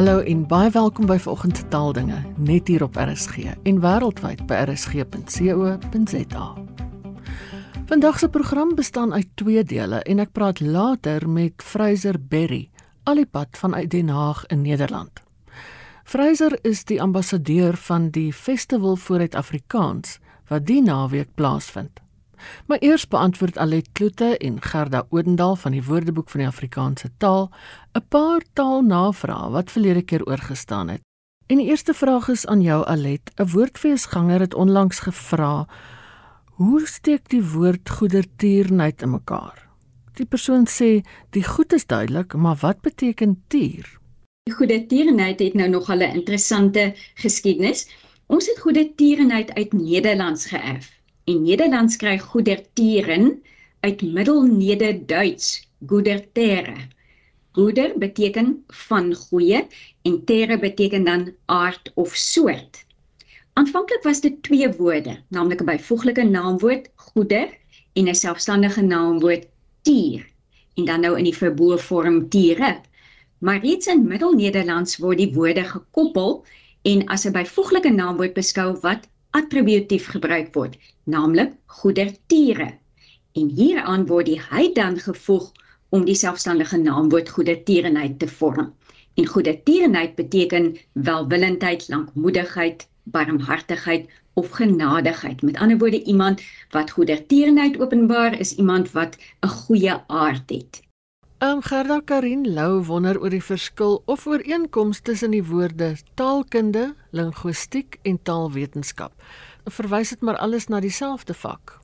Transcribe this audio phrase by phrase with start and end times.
[0.00, 4.62] Hallo en baie welkom by vanoggend se taaldinge net hier op RSG en wêreldwyd by
[4.64, 6.46] rsg.co.za.
[7.90, 12.70] Vandag se program bestaan uit twee dele en ek praat later met Fraser Berry,
[13.04, 15.20] alipad vanuit Den Haag in Nederland.
[16.08, 20.16] Fraser is die ambassadeur van die Festival vir Afrikaans
[20.48, 22.00] wat die naweek plaasvind.
[22.66, 27.50] Maar eers beantwoord Alet Kloete en Gerda Odendaal van die Woordeboek van die Afrikaanse taal
[27.92, 31.00] 'n paar taalnavrae wat verlede keer oorgestaan het.
[31.46, 33.30] En die eerste vraag is aan jou Alet.
[33.36, 35.66] 'n Woordfeesganger het onlangs gevra:
[36.44, 39.68] "Hoe steek die woord goedertierenheid in mekaar?"
[40.12, 43.98] Die persoon sê: "Die goed is duidelik, maar wat beteken tier?"
[44.42, 47.88] Die goedertierenheid het nou nog 'n interessante geskiedenis.
[48.26, 50.99] Ons het goedertierenheid uit Nederlands geërf.
[51.30, 53.42] En Nederlands kry goedertieren
[53.86, 56.74] uit Middelnederduits goedertere.
[57.54, 59.60] Goeder beteken van goeie
[60.02, 62.84] en tere beteken dan aard of soort.
[63.52, 67.48] Aanvanklik was dit twee woorde, naamlik 'n byvoeglike naamwoord goeder
[67.92, 69.46] en 'n selfstandige naamwoord
[69.82, 70.26] tier
[70.74, 72.80] en dan nou in die verboë vorm tiere.
[73.38, 76.44] Maar reeds in Middelnederlands word die woorde gekoppel
[76.82, 82.70] en as 'n byvoeglike naamwoord beskou wat attributief gebruik word, naamlik goedertiere.
[83.38, 85.52] En hieraan word die hy dan gevoeg
[85.94, 88.72] om die selfstandige naamwoord goedertierenheid te vorm.
[89.14, 95.42] En goedertierenheid beteken welwillendheid, lankmoedigheid, barmhartigheid of genadigheid.
[95.42, 100.82] Met ander woorde iemand wat goedertierenheid openbaar is iemand wat 'n goeie aard het.
[101.40, 105.86] Ehm um, Gerda Karin Lou wonder oor die verskil of ooreenkomste tussen die woorde
[106.20, 106.82] taalkunde,
[107.16, 109.14] linguistiek en taalwetenskap.
[109.64, 111.78] Verwys dit maar alles na dieselfde vak.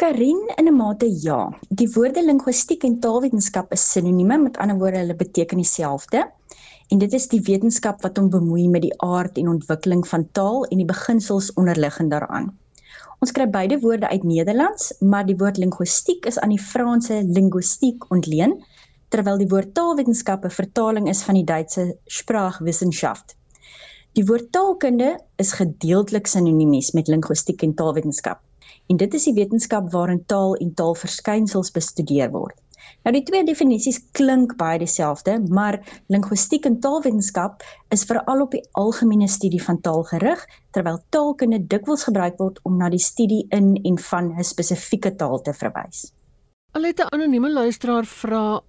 [0.00, 1.58] Karin in 'n mate ja.
[1.68, 6.24] Die woorde linguistiek en taalwetenskap is sinonieme, met ander woorde hulle beteken dieselfde.
[6.88, 10.64] En dit is die wetenskap wat hom bemoei met die aard en ontwikkeling van taal
[10.64, 12.56] en die beginsels onderliggend daaraan.
[13.18, 18.04] Ons kry beide woorde uit Nederlands, maar die woord linguistiek is aan die Franse linguistiek
[18.14, 18.52] ontleen,
[19.10, 23.34] terwyl die woord taalwetenskap 'n vertaling is van die Duitse Sprachwissenschaft.
[24.14, 28.38] Die woord taalkunde is gedeeltelik sinoniemies met linguistiek en taalwetenskap.
[28.86, 32.54] En dit is die wetenskap waarin taal en taalverskynsels bestudeer word.
[33.04, 35.78] Nou die twee definisies klink baie dieselfde, maar
[36.12, 37.62] linguistiek en taalwetenskap
[37.94, 40.44] is veral op die algemene studie van taal gerig,
[40.76, 45.40] terwyl taalkunde dikwels gebruik word om na die studie in en van 'n spesifieke taal
[45.42, 46.12] te verwys.
[46.72, 48.60] Alite anonieme luisteraar vra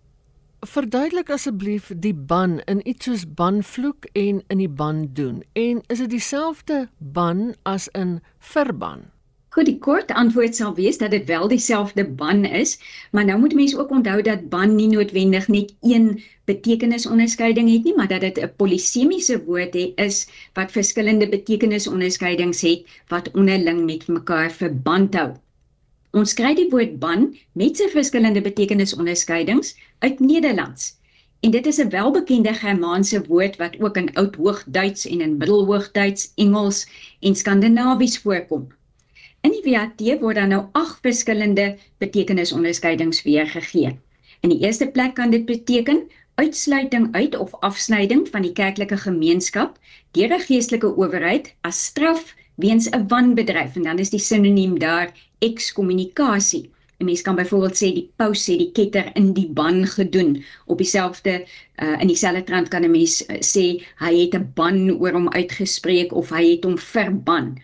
[0.59, 6.01] verduidelik asseblief die ban in iets soos banvloek en in die ban doen en is
[6.03, 9.11] dit dieselfde ban as in verban?
[9.55, 12.75] Goed, die kort antwoord sal wees dat dit wel dieselfde ban is,
[13.11, 17.95] maar nou moet mense ook onthou dat ban nie noodwendig net een betekenisonderskeiding het nie,
[17.95, 24.07] maar dat dit 'n polisemiese woord het, is wat verskillende betekenisonderskeidings het wat onderling met
[24.07, 25.33] mekaar verband hou.
[26.11, 30.93] Ons kry die woord ban met sy verskillende betekenisonderskeidings uit Nederlands.
[31.41, 36.87] En dit is 'n welbekende Germaanse woord wat ook in Oudhoogduits en in Middelhoogduits, Engels
[37.19, 38.77] en Skandinawies voorkom.
[39.47, 41.65] In die WAT word dan nou ag verskillende
[42.03, 43.93] betekenisonderskeidings weergegee.
[44.43, 46.01] In die eerste plek kan dit beteken
[46.41, 49.77] uitsluiting uit of afsnyding van die kerklike gemeenskap
[50.17, 52.35] deur 'n geestelike owerheid as straf
[52.65, 56.69] weens 'n wanbedryf en dan is die sinoniem daar ekskommunikasie.
[56.99, 60.43] 'n Mens kan byvoorbeeld sê die paus het die ketter in die ban gedoen.
[60.65, 61.47] Op dieselfde
[61.83, 65.29] uh, in dieselfde trant kan 'n mens uh, sê hy het 'n ban oor hom
[65.29, 67.55] uitgespreek of hy het hom verban.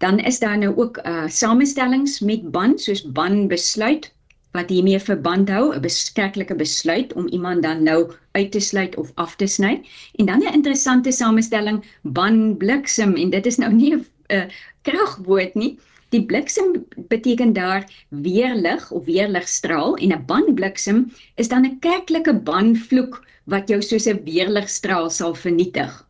[0.00, 4.08] Dan is daar nou ook uh samestellings met ban soos ban besluit
[4.56, 9.12] wat hiermee verband hou, 'n beskerklike besluit om iemand dan nou uit te sluit of
[9.14, 9.82] af te sny.
[10.14, 14.44] En dan 'n interessante samestelling ban bliksem en dit is nou nie 'n uh,
[14.82, 15.78] kragwoord nie.
[16.08, 22.34] Die bliksem beteken daar weerlig of weerligstraal en 'n ban bliksem is dan 'n kerklike
[22.34, 26.09] banvloek wat jou soos 'n weerligstraal sal vernietig.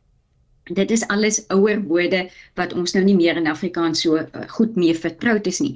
[0.70, 2.28] Dit is alles ouer woorde
[2.58, 5.74] wat ons nou nie meer in Afrikaans so uh, goed mee vertroud is nie.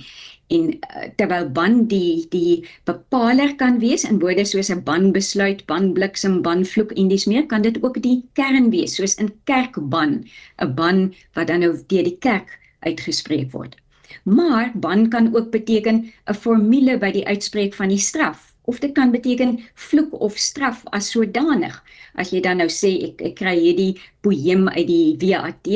[0.54, 5.66] En uh, terwyl ban die die bepaler kan wees in woorde soos 'n ban besluit,
[5.66, 9.32] ban bliksem, ban vloek en dis meer, kan dit ook die kern wees soos in
[9.50, 10.22] kerkban,
[10.62, 13.76] 'n ban wat dan nou deur die kerk uitgespreek word.
[14.22, 18.92] Maar ban kan ook beteken 'n formule by die uitspreek van die straf of dit
[18.96, 21.74] kan beteken vloek of straf as sodanig.
[22.14, 23.92] As jy dan nou sê ek ek kry hierdie
[24.24, 25.68] poem uit die WAT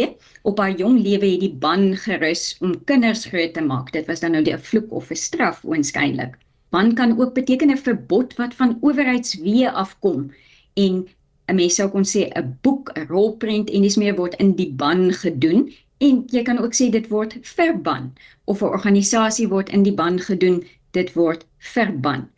[0.48, 3.92] op haar jong lewe het die ban gerus om kinders groot te maak.
[3.92, 6.38] Dit was dan nou die vloek of 'n straf oënskynlik.
[6.70, 10.30] Ban kan ook beteken 'n verbod wat van owerheidsweë afkom
[10.74, 11.04] en
[11.48, 14.72] 'n mens sou kon sê 'n boek, 'n rolprent en dis meer word in die
[14.72, 18.12] ban gedoen en jy kan ook sê dit word verban
[18.44, 22.28] of 'n organisasie word in die ban gedoen, dit word verban.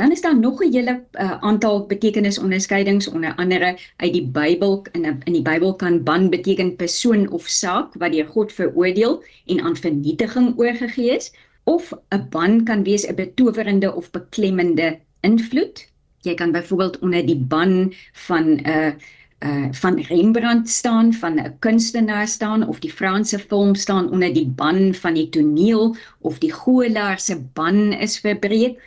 [0.00, 5.04] Dan is daar nog 'n hele uh, aantal betekenisonderskeidings onder andere uit die Bybel in
[5.24, 9.76] in die Bybel kan ban beteken persoon of saak wat deur God veroordeel en aan
[9.76, 11.32] vernietiging oorgegee is
[11.64, 15.88] of 'n ban kan wees 'n betowerende of beklemmende invloed.
[16.20, 18.92] Jy kan byvoorbeeld onder die ban van 'n uh,
[19.38, 24.48] uh van Rembrandt staan, van 'n kunstenaar staan of die Franse film staan onder die
[24.48, 28.80] ban van die toneel of die goelaar se ban is verbreek.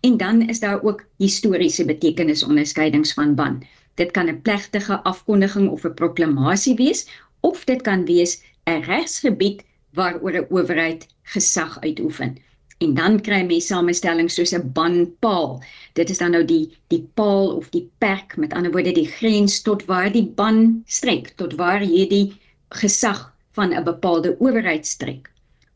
[0.00, 3.62] En dan is daar ook historiese betekenisonderskeidings van ban.
[3.94, 7.08] Dit kan 'n plegtige afkondiging of 'n proklamasie wees
[7.40, 12.36] of dit kan wees 'n regsgebied waaroor 'n owerheid gesag uitoefen.
[12.78, 15.62] En dan kry mense samestellings soos 'n banpaal.
[15.92, 19.62] Dit is dan nou die die paal of die perk, met ander woorde die grens
[19.62, 22.32] tot waar die ban strek, tot waar hierdie
[22.68, 25.30] gesag van 'n bepaalde owerheid strek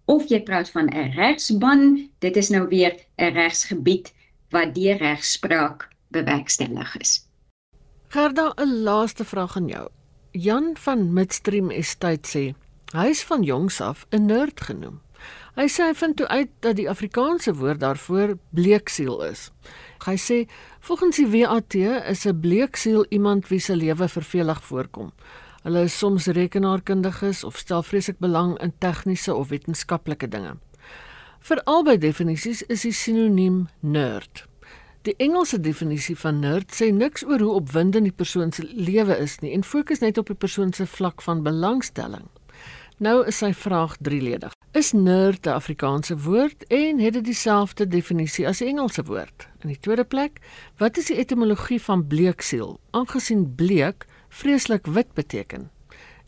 [0.05, 4.13] of jy praat van 'n regsban, dit is nou weer 'n regsgebied
[4.55, 7.13] wat deur regspraak bewerkstellig is.
[8.15, 9.89] Gerda, 'n laaste vraag aan jou.
[10.31, 12.55] Jan van Midstream Estate sê
[12.93, 15.01] hy is van jongs af 'n nerd genoem.
[15.55, 19.51] Hy sê hy vind toe uit dat die Afrikaanse woord daarvoor bleeksiel is.
[20.07, 20.39] Hy sê
[20.81, 25.13] volgens die WAT is 'n bleeksiel iemand wie se lewe vervelig voorkom.
[25.63, 30.57] Hulle is soms rekenaarkundiges of stel vreeslik belang in tegniese of wetenskaplike dinge.
[31.45, 34.47] Vir albei definisies is die sinoniem nerd.
[35.05, 39.35] Die Engelse definisie van nerd sê niks oor hoe opwindend die persoon se lewe is
[39.43, 42.25] nie en fokus net op die persoon se vlak van belangstelling.
[42.97, 44.57] Nou is sy vraag drieledig.
[44.73, 49.49] Is nerd 'n Afrikaanse woord en het dit dieselfde definisie as die Engelse woord?
[49.61, 50.41] In die tweede plek,
[50.79, 52.81] wat is die etimologie van bleeksiel?
[52.91, 55.71] Aangesien bleek vreeslik wit beteken.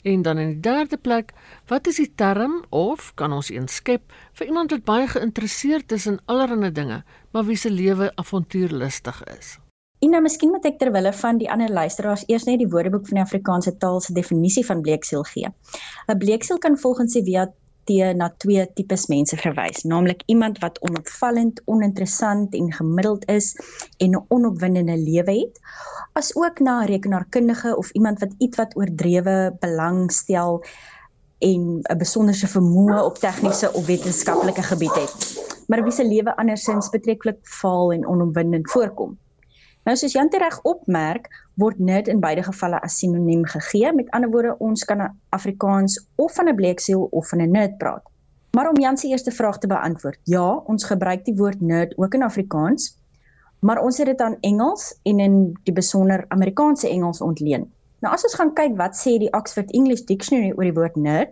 [0.02, 1.32] En dan in die derde plek,
[1.66, 6.06] wat is die term of kan ons een skep vir iemand wat baie geïnteresseerd is
[6.06, 9.58] in allerlei dinge, maar wie se lewe avontuurlustig is?
[10.06, 13.24] Nou miskien moet ek terwille van die ander luisteraars eers net die Woordeboek van die
[13.24, 15.48] Afrikaanse taal se definisie van bleeksiel gee.
[16.06, 17.24] 'n Bleeksiel kan volgens die
[17.86, 23.54] WAT na twee tipes mense verwys, naamlik iemand wat onopvallend, oninteressant en gemiddeld is
[23.98, 25.60] en 'n onopwindende lewe het,
[26.12, 30.64] as ook na 'n rekenaarkundige of iemand wat ietwat oordrewe belangstel
[31.38, 35.14] en 'n besonderse vermoë op tegniese of wetenskaplike gebied het,
[35.66, 39.18] maar wie se lewe andersins betreklik vaal en onopwindend voorkom.
[39.86, 41.28] Nou soos Jan reg opmerk,
[41.62, 43.92] word nerd in beide gevalle as sinoniem gegee.
[43.94, 48.02] Met ander woorde, ons kan Afrikaans of van 'n bleeksiel of van 'n nerd praat.
[48.50, 52.14] Maar om Jan se eerste vraag te beantwoord, ja, ons gebruik die woord nerd ook
[52.14, 52.98] in Afrikaans,
[53.60, 57.72] maar ons het dit aan Engels en in die besonder Amerikaanse Engels ontleen.
[58.00, 61.30] Nou as ons gaan kyk wat sê die Oxford English Dictionary oor die woord nerd,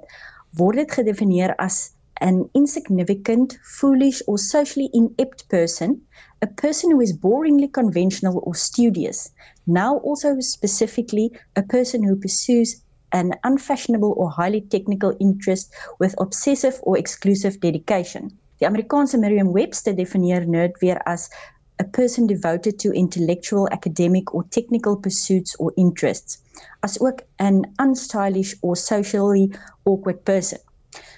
[0.51, 6.01] word dit gedefinieer as an insignificant, foolish or socially inept person
[6.45, 9.31] a person who is boringly conventional or studious,
[9.67, 12.83] now also specifically a person who pursues
[13.13, 18.31] an unfashionable or highly technical interest with obsessive or exclusive dedication.
[18.61, 21.31] Die Amerikaanse Merriam-Webster definieer nerd weer as
[21.79, 26.39] a person devoted to intellectual, academic or technical pursuits or interests,
[26.83, 29.51] as ook an unstylish or socially
[29.87, 30.59] awkward person.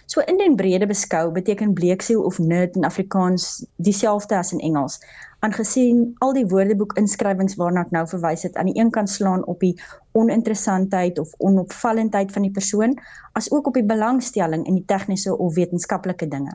[0.07, 5.01] So in den brede beskou beteken bleeksiel of nerd in Afrikaans dieselfde as in Engels.
[5.43, 9.43] Aangesien al die woordeboek inskrywings waarna ek nou verwys het aan die een kant slaan
[9.51, 9.75] op die
[10.15, 12.95] oninteressantheid of onopvallendheid van die persoon,
[13.35, 16.55] as ook op die belangstelling in die tegniese of wetenskaplike dinge.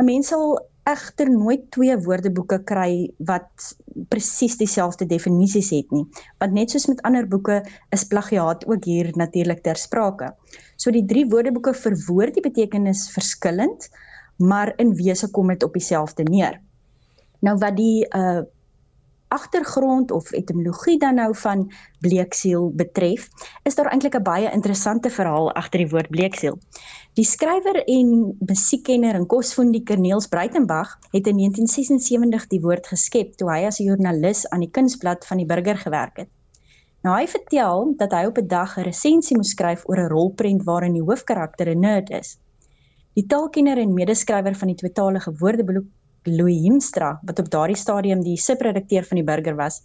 [0.00, 0.56] 'n Mens sal
[0.88, 3.74] egter nooit twee woordeboeke kry wat
[4.08, 6.06] presies dieselfde definisies het nie,
[6.40, 7.60] want net soos met ander boeke
[7.92, 10.32] is plagiaat ook hier natuurlik ter sprake.
[10.80, 13.90] So die drie woordeboeke verwoord die betekenis verskillend,
[14.40, 16.56] maar in wese kom dit op dieselfde neer.
[17.44, 18.40] Nou wat die uh
[19.30, 21.60] agtergrond of etimologie dan nou van
[22.02, 23.28] bleeksiel betref,
[23.62, 26.58] is daar eintlik 'n baie interessante verhaal agter die woord bleeksiel.
[27.14, 33.50] Die skrywer en musiekkenner en kosfondiker Niels Breitenberg het in 1976 die woord geskep toe
[33.52, 36.28] hy as 'n joernalis aan die kunsblad van die Burger gewerk het.
[37.06, 40.64] Nou hy vertel dat hy op 'n dag 'n resensie moes skryf oor 'n rolprent
[40.64, 42.36] waarin die hoofkarakter 'n nerd is.
[43.14, 45.86] Die taalkenner en medeskrywer van die tweetalige woordeboek
[46.22, 49.80] Louis Himstra, wat op daardie stadium die subredakteur van die Burger was,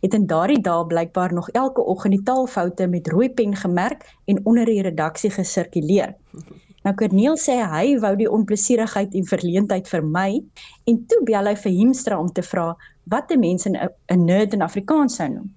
[0.00, 4.40] het in daardie dae blykbaar nog elke oggend die taalfoute met rooi pen gemerk en
[4.44, 6.14] onder die redaksie gesirkuleer.
[6.82, 10.42] Nou Corneel sê hy wou die onplesierigheid en verleentheid vermy
[10.84, 14.62] en toe bel hy vir Himstra om te vra wat 'n mens 'n nerd in
[14.62, 15.54] Afrikaans sou noem.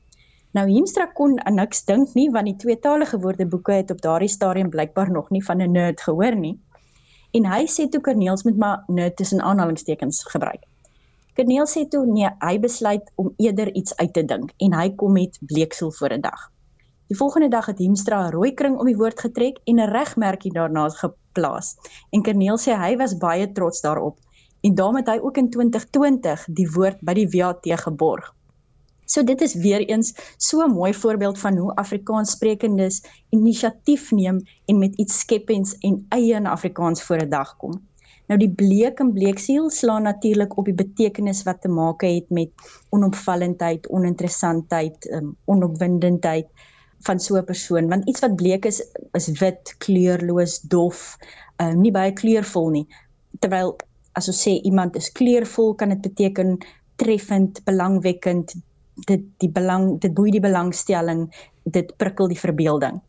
[0.58, 4.72] Nou Heemstra kon aan niks dink nie want die tweetalige woordeboeke het op daardie stadium
[4.74, 6.58] blykbaar nog nie van 'n nerd gehoor nie.
[7.38, 10.65] En hy sê toe Corneels moet maar nerd tussen aanhalingstekens gebruik.
[11.36, 15.12] Corneels sê toe nee, hy besluit om eerder iets uit te dink en hy kom
[15.12, 16.50] met bleeksel voor 'n dag.
[17.08, 20.53] Die volgende dag het Heemstra 'n rooi kring om die woord getrek en 'n regmerkie
[20.53, 21.75] daarna geplaas.
[22.10, 24.18] En Corneels sê hy was baie trots daarop
[24.62, 28.38] en daarmee het hy ook in 2020 die woord by die WAT geborg.
[29.10, 34.78] So dit is weer eens so 'n mooi voorbeeld van hoe Afrikaanssprekendes inisiatief neem en
[34.78, 37.74] met iets skepends en eie in Afrikaans voor 'n dag kom.
[38.28, 42.50] Nou die bleek en bleeksiel slaan natuurlik op die betekenis wat te maak het met
[42.89, 46.48] onopvallendheid, oninteressantheid, um, onopwindendheid
[47.00, 51.18] van so 'n persoon want iets wat bleek is is wit, kleurloos, dof,
[51.58, 52.88] um, nie baie kleurvol nie.
[53.39, 53.75] Terwyl
[54.12, 56.58] as ons sê iemand is kleurvol, kan dit beteken
[56.96, 58.54] treffend, belangwekkend,
[59.08, 61.29] dit die belang dit boei die belangstelling
[61.63, 63.01] dit prikkel die verbeelding.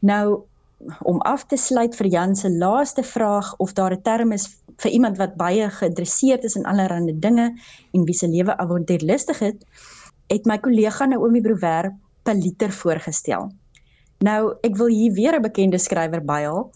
[0.00, 0.42] Nou
[1.06, 4.90] om af te sluit vir Jan se laaste vraag of daar 'n term is vir
[4.90, 7.52] iemand wat baie geïnteresseerd is in allerlei dinge
[7.92, 9.64] en wie se lewe avontuurlustig het
[10.26, 11.92] het my kollega Naomi Brouwer
[12.22, 13.50] Paliter voorgestel.
[14.18, 16.70] Nou ek wil hier weer 'n bekende skrywer byhaal.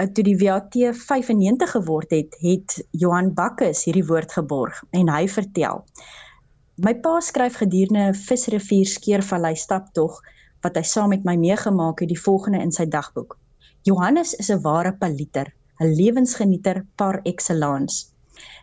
[0.00, 5.28] Uh, toe die WAT 95 geword het het Johan Bakkes hierdie woord geborg en hy
[5.28, 5.84] vertel
[6.80, 10.14] My pa skryf gedurende 'n visrivier skeervallei staptog
[10.64, 13.36] wat hy saam met my meegemaak het die volgende in sy dagboek.
[13.84, 18.06] Johannes is 'n ware paliter, 'n lewensgenieter par excellence.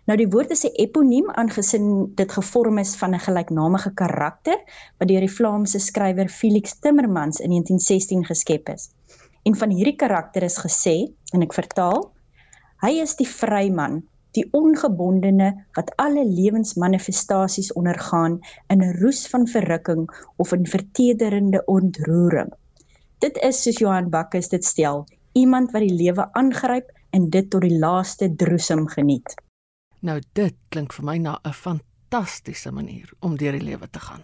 [0.07, 4.57] Nou die woord is 'n eponiem aangesien dit gevorm is van 'n gelyknamige karakter
[4.97, 8.89] wat deur die Vlaamse skrywer Felix Timmermans in 1916 geskep is.
[9.43, 12.11] En van hierdie karakter is gesê, en ek vertaal,
[12.81, 20.09] hy is die vryman die ongebondene wat alle lewensmanifestasies ondergaan in 'n roes van verrukking
[20.35, 22.53] of in vertederende ontroering.
[23.19, 27.61] Dit is soos Johan Bakkes dit stel, iemand wat die lewe aangryp en dit tot
[27.61, 29.35] die laaste droesem geniet.
[29.99, 34.23] Nou dit klink vir my na 'n fantastiese manier om deur die lewe te gaan.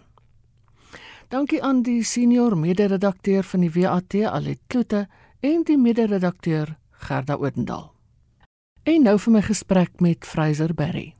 [1.28, 5.06] Dankie aan die senior mede-redakteur van die WAT Alet Kloete
[5.40, 7.93] en die mede-redakteur Gerda Odendaal.
[8.84, 11.14] En nou vir my gesprek met Fraser Berry.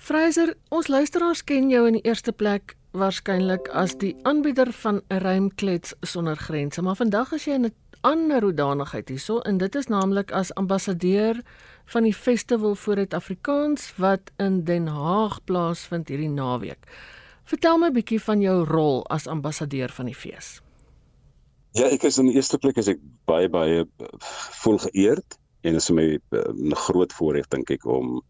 [0.00, 5.20] Fraser, ons luisteraars ken jou in die eerste plek waarskynlik as die aanbieder van 'n
[5.20, 9.86] ruimklets sonder grense, maar vandag is jy in 'n ander hoedanigheid hierso en dit is
[9.86, 11.42] naamlik as ambassadeur
[11.84, 16.86] van die festival vir het Afrikaans wat in Den Haag plaasvind hierdie naweek.
[17.44, 20.62] Vertel my 'n bietjie van jou rol as ambassadeur van die fees.
[21.72, 23.86] Ja, ek is in die eerste plek as ek baie baie
[24.62, 28.20] vol geëerd en dit is vir my eh, 'n uh, groot voorreg dink ek om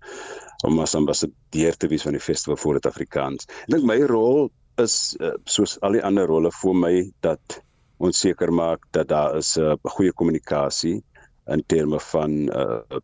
[0.64, 3.48] om as ambassadeur te wees van die festival vir het Afrikaans.
[3.66, 4.48] Ek dink my rol
[4.82, 6.94] is uh, soos al die ander rolle vir my
[7.26, 7.60] dat
[7.98, 11.02] ons seker maak dat daar is 'n uh, goeie kommunikasie
[11.54, 13.00] in terme van uh,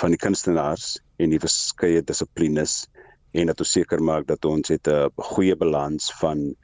[0.00, 2.86] van die kunstenaars en die verskeie dissiplines
[3.32, 6.54] en dat ons seker maak dat ons het 'n goeie balans van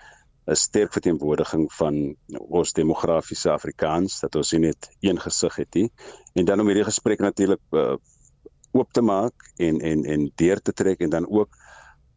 [0.46, 5.88] 'n sterk verteenwoordiging van ons demografiese Afrikaans dat ons nie net een gesig het nie.
[6.34, 7.96] En dan om hierdie gesprek natuurlik uh,
[8.72, 11.50] oop te maak en en en deur te trek en dan ook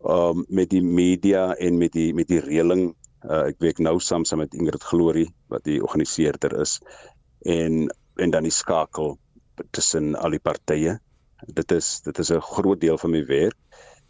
[0.03, 2.93] um, met die media en met die met die reëling
[3.24, 6.79] uh, ek werk nou saam saam met Ingrid Glory wat die organiseerder is
[7.45, 7.88] en
[8.19, 9.17] en dan die skakel
[9.71, 11.00] tussen al die partye.
[11.48, 13.57] Dit is dit is 'n groot deel van my werk.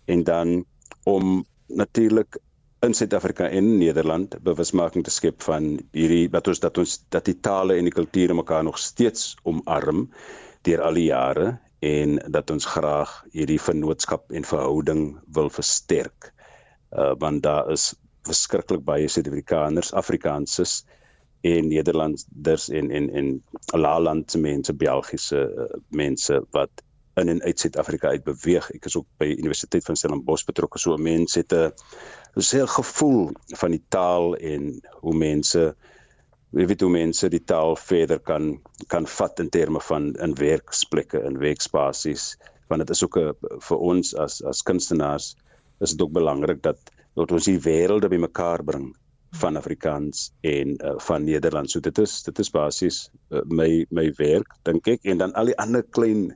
[0.06, 0.66] En dan
[1.06, 2.40] om natuurlik
[2.82, 7.36] in Suid-Afrika en Nederland bewusmaking te skep van hierdie wat ons dat ons dat die
[7.44, 10.06] tale en die kulture mekaar nog steeds omarm
[10.68, 15.04] deur al die jare en dat ons graag hierdie vennootskap en verhouding
[15.36, 16.32] wil versterk.
[16.92, 17.92] Uh want daar is
[18.28, 20.84] verskriklik baie Suid-Afrikaners, Afrikaners
[21.42, 23.32] en Nederlanders en en en
[23.76, 26.84] Laalandse mense, Belgiese uh, mense wat
[27.20, 28.70] in en uit Suid-Afrika uit beweeg.
[28.76, 30.80] Ek is ook by Universiteit van Stellenbosch betrokke.
[30.80, 31.72] So mense het 'n
[32.42, 33.32] se gevoel
[33.62, 34.70] van die taal en
[35.02, 35.64] hoe mense
[36.58, 38.56] jy weet hoe mense die taal verder kan
[38.94, 42.32] kan vat in terme van in werksplekke en werkspasies
[42.70, 45.36] want dit is ook 'n vir ons as as kunstenaars
[45.80, 46.80] is dit ook belangrik dat
[47.16, 48.90] dat ons die wêrelde bymekaar bring
[49.42, 51.70] van Afrikaans en uh, van Nederland.
[51.72, 55.52] So dit is dit is basies uh, my my werk dink ek en dan al
[55.52, 56.32] die ander klein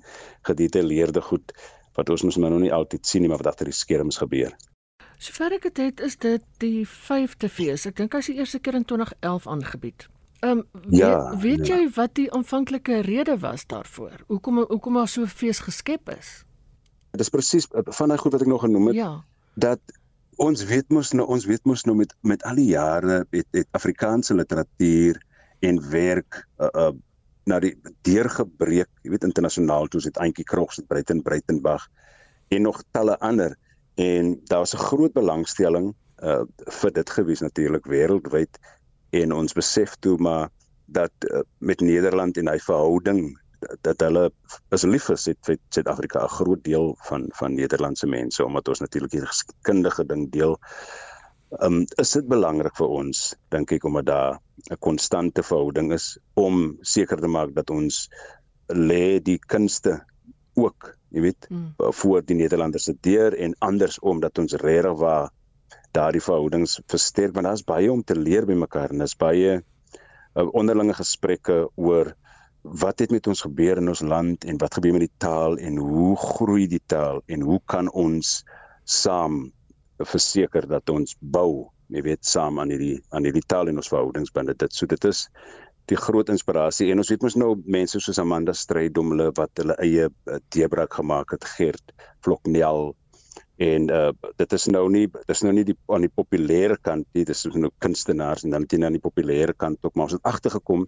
[0.45, 1.55] gedetailleerde goed
[1.98, 4.53] wat ons mos nou nie altyd sien nie maar wat agter die skerms gebeur.
[5.24, 7.86] Sover ek dit het, is dit die 5de fees.
[7.88, 10.08] Ek dink as die eerste keer in 2011 aangebied.
[10.44, 11.77] Ehm um, weet, ja, weet ja.
[11.77, 14.25] jy wat die aanvanklike rede was daarvoor?
[14.27, 16.44] Hoekom hoekom daar so 'n fees geskep is?
[17.15, 18.96] Dit is presies van daai goed wat ek nog genoem het.
[18.96, 19.24] Ja.
[19.56, 19.80] Dat
[20.36, 23.68] ons weet mos nou ons weet mos nou met met al die jare het, het
[23.72, 25.24] Afrikaanse literatuur
[25.60, 26.92] en werk uh, uh
[27.46, 31.89] na die deurgebreek, jy weet internasionaal toe het Auntie Krogs het Breiten Breitenberg
[32.48, 33.58] en nog talle ander
[33.95, 36.43] en daar was 'n groot belangstelling uh
[36.81, 38.59] vir dit gewees natuurlik wêreldwyd
[39.12, 40.50] en ons besef toe maar
[40.85, 43.39] dat uh, met Nederland en hy verhouding
[43.81, 44.31] dat hulle
[44.75, 48.79] is lief is het vir Suid-Afrika 'n groot deel van van Nederlandse mense omdat ons
[48.79, 50.57] natuurlik die geskiedenis ding deel.
[51.62, 54.39] Um, is dit belangrik vir ons dink ek omdat daar
[54.71, 58.09] 'n konstante verhouding is om seker te maak dat ons
[58.67, 60.01] lê die kunste
[60.55, 61.93] ook, jy weet, mm.
[62.01, 65.29] voor die Nederlanders se deur en andersom dat ons regtig waar
[65.93, 70.48] daardie verhoudings versterk want daar's baie om te leer by mekaar en daar's baie uh,
[70.58, 72.13] onderlinge gesprekke oor
[72.63, 75.77] wat het met ons gebeur in ons land en wat gebeur met die taal en
[75.77, 78.39] hoe groei die taal en hoe kan ons
[78.89, 79.46] saam
[80.00, 84.34] verseker dat ons bou jy weet saam aan hierdie aan hierdie taal en ons verhoudings
[84.34, 85.27] binne dit so dit is
[85.91, 89.77] die groot inspirasie en ons weet mos nou mense soos Amanda Strydom hulle wat hulle
[89.83, 92.93] eie uh, deurbraak gemaak het Gert Vloknel
[93.63, 94.09] en uh,
[94.39, 97.71] dit is nou nie dis nou nie die aan die populêre kant nie dis nou
[97.83, 100.87] kunstenaars en dan dit aan die populêre kant ook maar ons het agtergekom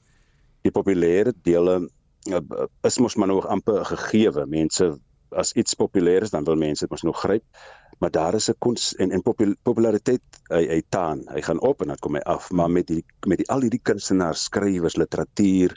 [0.66, 1.84] die populêre dele
[2.34, 4.46] uh, is mos maar nog amper gegeewe.
[4.46, 4.96] Mense
[5.30, 7.44] as iets populêr is, dan wil mense dit mos nog gryp.
[8.00, 9.24] Maar daar is 'n kons en en
[9.64, 11.24] populariteit hy hy taan.
[11.34, 13.84] Hy gaan op en dan kom hy af, maar met die met die al hierdie
[13.84, 15.76] kunstenaars, skrywers, literatuur,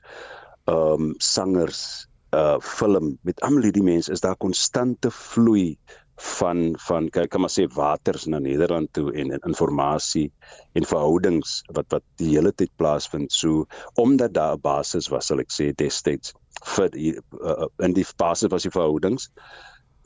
[0.64, 5.78] ehm um, sangers, uh film, met almal hierdie mense is daar konstante vloei
[6.18, 10.32] van van kyk kan maar sê waters na Nederland toe en, en informasie
[10.74, 15.40] en verhoudings wat wat die hele tyd plaasvind so omdat daar 'n basis was sal
[15.40, 16.34] ek sê destyds
[16.76, 19.30] vir die, uh, in die basis was die verhoudings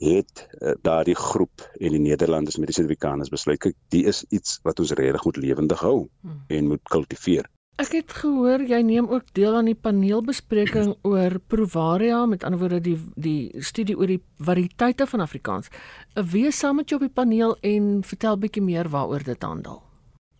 [0.03, 4.59] het uh, daardie groep en die Nederlanders met die Suid-Afrikaners besluit kyk die is iets
[4.67, 6.43] wat ons regtig moet lewendig hou hmm.
[6.47, 7.49] en moet kultiveer
[7.81, 12.81] Ek het gehoor jy neem ook deel aan die paneelbespreking oor Provaria, met ander woorde
[12.85, 15.71] die die studie oor die variëteite van Afrikaans.
[16.13, 19.81] Wie is saam met jou op die paneel en vertel bietjie meer waaroor dit handel?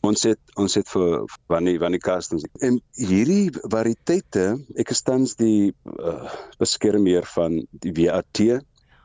[0.06, 4.46] Ons het ons het vir wanneer wanneer kastens en hierdie variëteite,
[4.78, 6.30] ek is tans die uh,
[6.62, 8.44] beskermer van die WAT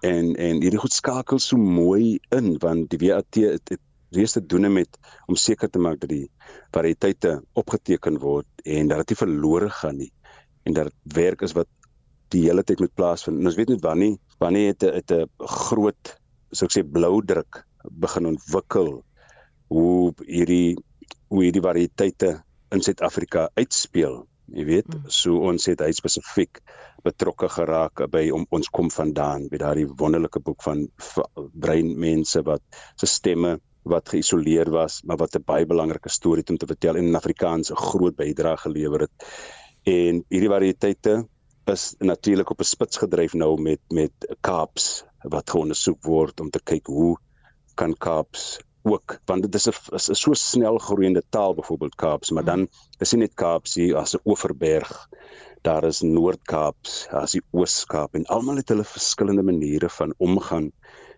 [0.07, 3.81] en en hierdie goed skakel so mooi in want die WAT het, het
[4.11, 6.31] reeds te doen met om seker te maak dat die
[6.73, 10.13] variëteite opgeteken word en dat dit nie verlore gaan nie
[10.65, 11.69] en dat werk is wat
[12.33, 13.41] die hele tyd moet plaasvind.
[13.41, 16.19] En ons weet net wanneer wanneer het 'n het 'n groot
[16.53, 19.05] so ek sê blou druk begin ontwikkel
[19.69, 20.77] hoe hierdie
[21.29, 24.28] hoe hierdie variëteite in Suid-Afrika uitspeel.
[24.49, 25.09] Jy weet, mm.
[25.13, 26.61] so ons het hy spesifiek
[27.05, 30.87] betrokke geraak by om ons kom vandaan by daardie wonderlike boek van
[31.55, 32.63] breinmense wat
[32.97, 33.59] se stemme
[33.89, 37.17] wat geïsoleer was, maar wat 'n baie belangrike storie het om te vertel en in
[37.17, 39.27] Afrikaans 'n groot bydrae gelewer het.
[39.85, 41.29] En hierdie variëteite
[41.73, 46.61] is natuurlik op 'n spits gedryf nou met met Kaaps wat ondersoek word om te
[46.65, 47.17] kyk hoe
[47.75, 48.59] kan Kaaps
[48.89, 53.21] ook want dit is 'n so snel groeiende taal byvoorbeeld Kaaps, maar dan is nie
[53.21, 55.09] net Kaaps hier as 'n Oeverberg.
[55.63, 60.73] Daar is Noord-Kaaps, is die Oos-Kaap en almal het hulle verskillende maniere van omgang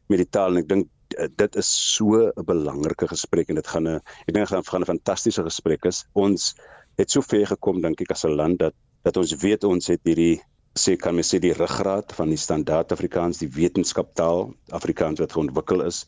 [0.08, 3.66] met die taal en ek dink Eh, dit is so 'n belangrike gesprek en dit
[3.66, 6.04] gaan 'n ek dink gaan gaan 'n fantastiese gesprek is.
[6.12, 6.54] Ons
[6.96, 10.00] het so ver gekom dink ek as 'n land dat dat ons weet ons het
[10.04, 10.42] hierdie
[10.78, 15.82] sê kan mens sê die ruggraat van die standaard Afrikaans, die wetenskaptaal Afrikaans wat ontwikkel
[15.82, 16.04] is.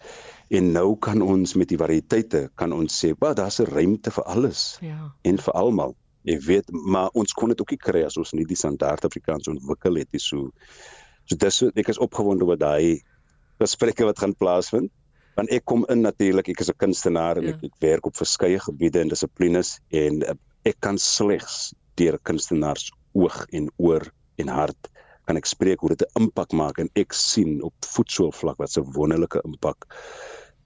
[0.51, 4.25] En nou kan ons met die variëteite kan ons sê, "Wat, daar's 'n ruimte vir
[4.25, 5.13] alles." Ja.
[5.23, 5.97] En vir almal.
[6.25, 9.49] Ek weet, maar ons kon dit ook nie kry as ons nie die standaard Afrikaans
[9.49, 10.21] ontwikkel het nie.
[10.21, 10.51] So
[11.25, 13.03] so dis ek is opgewonde oor daai
[13.63, 14.91] gesprekke wat gaan plaasvind
[15.39, 17.53] want ek kom in natuurlik ek is 'n kunstenaar en ja.
[17.55, 22.91] ek, ek werk op verskeie gebiede en dissiplines en uh, ek kan slegs deur kunstenaars
[23.15, 24.91] oog en oor en hart
[25.27, 26.79] kan ek spreek hoe dit 'n impak maak.
[26.79, 29.87] En ek sien op voetsoolvlak wat 'n wonderlike impak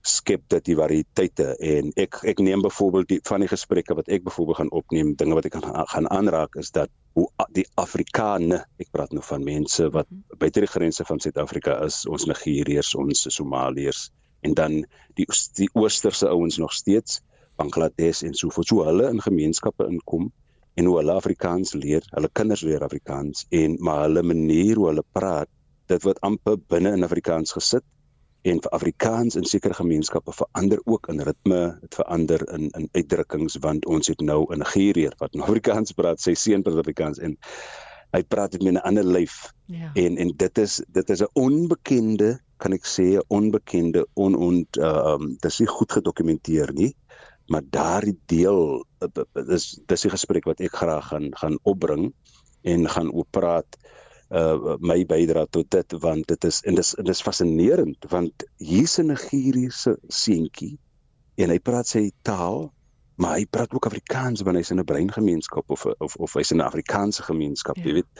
[0.06, 1.56] skep dit die variëteite.
[1.58, 5.34] En ek ek neem byvoorbeeld die van die gesprekke wat ek byvoorbeeld gaan opneem dinge
[5.34, 9.90] wat ek gaan gaan aanraak is dat hoe die Afrikane ek praat nou van mense
[9.90, 10.38] wat mhm.
[10.38, 14.10] buite die grense van Suid-Afrika is ons Nigeriërs ons Somaliërs
[14.46, 14.84] en dan
[15.18, 15.26] die
[15.58, 17.20] die oosterse ouens nog steeds
[17.56, 18.68] Bangladesh en so voort.
[18.68, 20.30] So hulle in gemeenskappe inkom
[20.76, 25.04] en hoe hulle Afrikaans leer hulle kinders leer Afrikaans en maar hulle manier hoe hulle
[25.16, 25.50] praat
[25.92, 27.84] dit word amper binne in Afrikaans gesit
[28.50, 33.58] en vir Afrikaans in sekere gemeenskappe verander ook in ritme, dit verander in in uitdrukkings
[33.64, 37.36] want ons het nou 'n Nigerier wat nou Afrikaans praat, sy seun praat Afrikaans en
[38.14, 39.52] hy praat dit met 'n ander lyf.
[39.66, 39.90] Ja.
[39.94, 45.14] En en dit is dit is 'n onbekende kan ek sê onbekende on ont uh,
[45.14, 46.94] um dis nie goed gedokumenteer nie
[47.46, 48.84] maar daardie deel
[49.46, 52.12] dis dis 'n gesprek wat ek graag gaan gaan opbring
[52.62, 53.78] en gaan oop praat
[54.30, 58.98] uh my bydra tot dit want dit is en dis en dis fascinerend want hier's
[58.98, 60.78] 'n Nigeriese seentjie
[61.36, 62.72] en hy praat sy taal
[63.16, 66.60] maar hy praat ook Afrikaans wanneer hy's in 'n breingemeenskap of of of hy's in
[66.60, 67.84] 'n Afrikaanse gemeenskap, ja.
[67.84, 68.10] jy weet.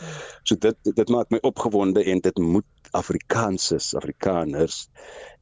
[0.43, 4.89] So dit dit maak my opgewonde en dit moet Afrikaanses, Afrikaners,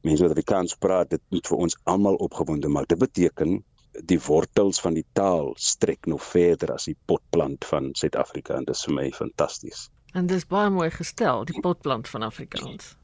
[0.01, 2.87] mense wat Afrikaans praat, dit moet vir ons almal opgewonde maak.
[2.87, 3.63] Dit beteken
[4.03, 8.75] die wortels van die taal strek nog verder as die potplant van Suid-Afrika en dit
[8.75, 9.89] is vir my fantasties.
[10.13, 12.95] En dis baie mooi gestel, die potplant van Afrikaans.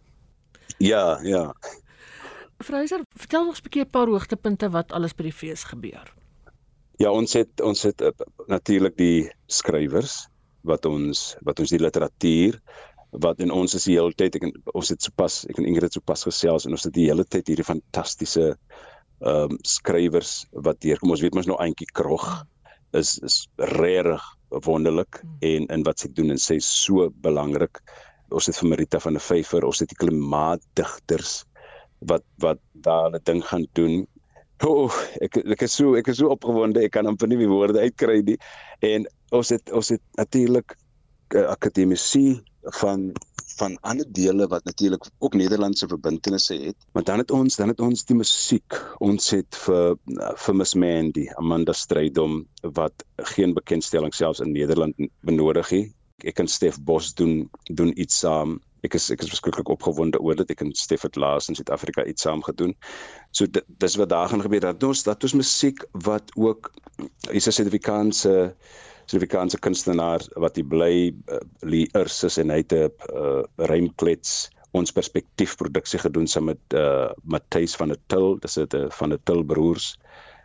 [0.78, 1.54] Ja, ja.
[2.62, 6.14] Fraser, vertel ons 'n bietjie 'n paar hoogtepunte wat alles by die fees gebeur.
[6.98, 8.12] Ja, ons het ons het uh,
[8.48, 10.28] natuurlik die skrywers
[10.62, 12.60] wat ons wat ons die literatuur
[13.12, 16.24] wat in ons is die hele tyd ek ons het sopas ek en Ingrid sopas
[16.24, 18.56] gesels en ons het die hele tyd hierdie fantastiese
[19.22, 21.12] ehm um, skrywers wat deurkom.
[21.14, 22.26] Ons weet mos nou eintjie krog
[22.98, 24.24] is is regtig
[24.66, 25.36] wonderlik hmm.
[25.48, 27.82] en in wat sy doen en sy is so belangrik.
[28.32, 31.42] Ons het vir Marita van der Vyver, ons het die klimaatdigters
[32.10, 34.08] wat wat daar 'n ding gaan doen.
[34.64, 37.48] O, oh, ek ek is so ek is so opgewonde, ek kan amper nie my
[37.50, 38.38] woorde uitkry nie.
[38.82, 40.76] En ons het ons het natuurlik
[41.34, 42.42] uh, akademici
[42.82, 43.12] van
[43.62, 46.76] van ander dele wat natuurlik ook Nederlandse verbintenisse het.
[46.92, 48.78] Maar dan het ons dan het ons die musiek.
[48.98, 49.98] Ons het vir
[50.46, 55.86] vir Miss Mandy, Amanda Strydom wat geen bekendstelling selfs in Nederland benodig nie.
[56.26, 58.60] Ek en Stef Bos doen doen iets saam.
[58.86, 60.54] Ek is ek is verskriklik opgewonde oor dit.
[60.54, 62.76] Ek en Stef het laas in Suid-Afrika iets saam gedoen.
[63.32, 66.72] So dis wat daar gaan gebeur dat ons dat ons musiek wat ook
[67.30, 68.50] is 'n Suid-Afrikaanse uh,
[69.06, 74.92] Suid-Afrikaanse kunstenaar wat hy bly uh, Lee Ursus en hy het 'n uh, rymklets ons
[74.92, 79.20] perspektief produksie gedoen saam met uh, Matthys van der Til, dis dit uh, van der
[79.24, 79.98] Til broers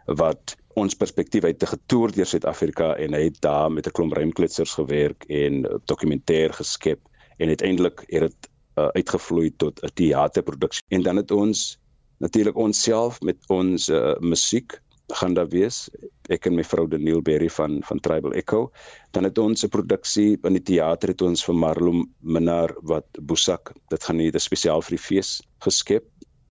[0.06, 4.12] wat ons perspektief uit te getoer deur Suid-Afrika en hy het daar met 'n klomp
[4.12, 7.00] rymkletsers gewerk en dokumentêr geskep
[7.38, 10.84] en uiteindelik het dit uh, uitgevloei tot 'n teaterproduksie.
[10.88, 11.78] En dan het ons
[12.18, 14.80] natuurlik onsself met ons uh, musiek
[15.14, 15.86] gaan daar wees.
[16.32, 18.70] Ek en my vrou Daniel Berry van van Tribal Echo.
[19.12, 23.72] Dan het ons 'n produksie in die teater het ons vir Marlon Minnar wat Boesak
[23.88, 26.04] dit gaan nie dit spesiaal vir die fees geskep.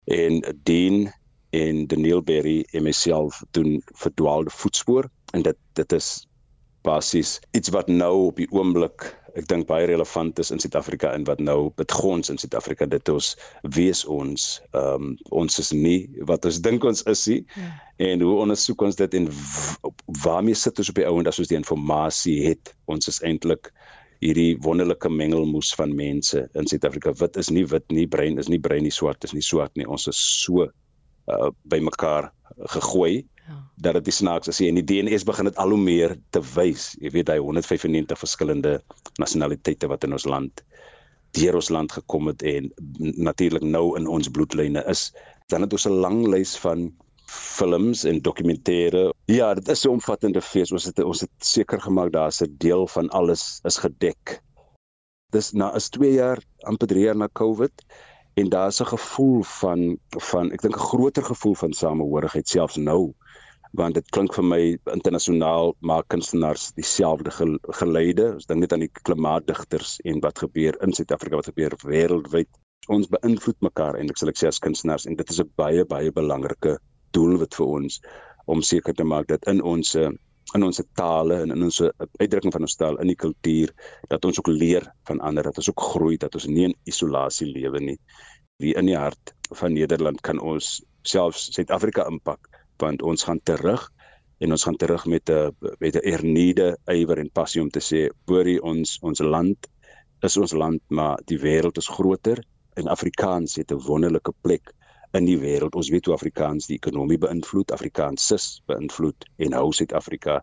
[0.08, 1.12] En Dean
[1.50, 6.28] en Daniel Berry en myself doen verdwaalde voetspoor en dit dit is
[6.84, 11.26] basies iets wat nou op die oomblik ek dink baie relevant is in Suid-Afrika en
[11.28, 13.34] wat nou betgons in Suid-Afrika dit ons
[13.76, 15.10] wees ons ehm um,
[15.44, 17.42] ons is nie wat ons dink ons is nie.
[17.56, 17.72] Ja.
[18.10, 19.28] en hoe ondersoek ons dit en
[20.24, 22.74] waarmee sit ons op die ou en as ons die inligting het?
[22.92, 23.72] Ons is eintlik
[24.24, 27.14] hierdie wonderlike mengelmoes van mense in Suid-Afrika.
[27.20, 29.88] Wit is nie wit nie brein is nie brein nie swart is nie swart nie.
[29.88, 32.32] Ons is so uh, bymekaar
[32.72, 33.92] gegooi Ja.
[33.94, 36.96] dat dit snaaks is en die DNS begin dit al hoe meer te wys.
[37.00, 38.80] Jy weet hy 195 verskillende
[39.22, 40.64] nasionaliteite wat in ons land
[41.36, 45.12] deur ons land gekom het en natuurlik nou in ons bloedlyne is.
[45.52, 46.90] Dan het ons 'n lang lys van
[47.30, 49.14] films en dokumentêre.
[49.26, 50.72] Ja, dit is 'n omvattende fees.
[50.72, 54.42] Ons het ons het seker gemaak daar's 'n deel van alles is gedek.
[55.32, 57.86] Dis na is 2 jaar amper 3 jaar na COVID
[58.36, 63.14] en daar's 'n gevoel van van ek dink 'n groter gevoel van samehorigheid selfs nou
[63.80, 64.60] want dit klink vir my
[64.94, 67.32] internasionaal maak kunstenaars dieselfde
[67.80, 68.28] geleide.
[68.36, 72.52] Ons dink net aan die klimaatdigters en wat gebeur in Suid-Afrika, wat gebeur wêreldwyd.
[72.94, 76.12] Ons beïnvloed mekaar eintlik sal ek sê as kunstenaars en dit is 'n baie baie
[76.12, 76.78] belangrike
[77.18, 78.00] doelwit vir ons
[78.48, 81.82] om seker te maak dat in ons in ons tale en in ons
[82.22, 83.72] uitdrukking van ons taal in die kultuur
[84.10, 87.48] dat ons ook leer van ander, dat ons ook groei, dat ons nie in isolasie
[87.48, 87.98] lewe nie.
[88.62, 93.90] Hier in die hart van Nederland kan ons selfs Suid-Afrika impak want ons gaan terug
[94.38, 98.10] en ons gaan terug met 'n met 'n erniede ywer en passie om te sê
[98.26, 99.68] boorie ons ons land
[100.22, 102.44] is ons land maar die wêreld is groter
[102.76, 104.74] en Afrikaans het 'n wonderlike plek
[105.16, 105.76] in die wêreld.
[105.76, 110.42] Ons weet hoe Afrikaans die ekonomie beïnvloed Afrikaans sis beïnvloed en hou Suid-Afrika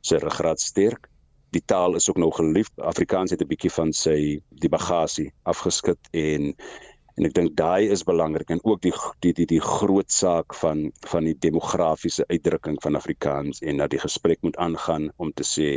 [0.00, 1.08] se ruggraat sterk.
[1.56, 2.72] Die taal is ook nou geliefd.
[2.76, 6.54] Afrikaans het 'n bietjie van sy die bagasie afgeskit en
[7.18, 10.88] en ek dink daai is belangrik en ook die die die die groot saak van
[11.10, 15.68] van die demografiese uitdrukking van Afrikaans en dat die gesprek moet aangaan om te sê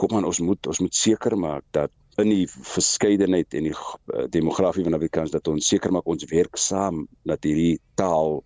[0.00, 4.26] kom aan ons moet ons moet seker maak dat in die verskeidenheid en die uh,
[4.32, 8.40] demografie van Afrikaans dat ons seker maak ons werk saam dat hierdie taal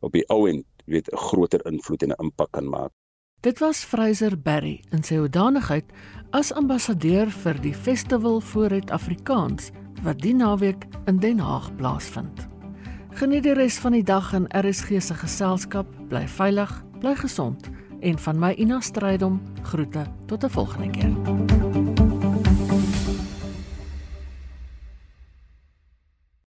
[0.00, 2.92] op die ou end weet 'n groter invloed en 'n impak kan maak.
[3.40, 5.84] Dit was Fraser Berry in sy hoedanigheid
[6.30, 9.70] as ambassadeur vir die Festival Vooruit Afrikaans
[10.02, 12.48] wat die naweek in Den Haag plaasvind.
[13.18, 15.86] Geniet die res van die dag in RSG se geselskap.
[16.08, 21.69] Bly veilig, bly gesond en van my Ina Strydom groete tot 'n volgende keer.